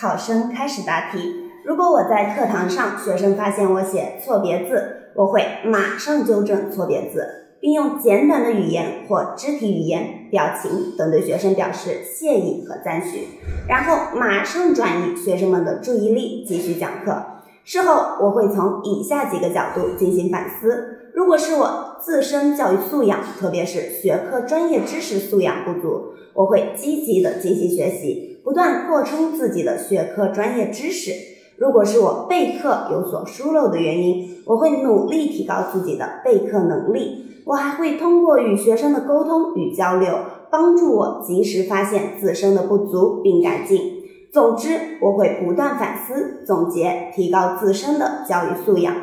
[0.00, 1.50] 考生开始答题。
[1.62, 13.28] 如果我在课堂上，学生发现我写错别字，我会马上纠正错别字，并用简短的语言或肢体语言、表情等对学生表示谢意和赞许，
[13.68, 17.22] 然后马上转移学生们的注意力，继续讲课。
[17.64, 31.12] 事后，我会从以下几个角度进行反思：如果是我自身教育素养，特别是学科专业知识素养不足，我会积极的进行学习，不断扩充自己的学科专业知识。
[31.58, 37.26] 如果是我备课有所疏漏的原因，我会努力提高自己的备课能力。
[37.44, 40.18] 我还会通过与学生的沟通与交流，
[40.50, 43.99] 帮助我及时发现自身的不足并改进。
[44.32, 48.94] 总之，我会不断反思、总结，提高自身的教育素养。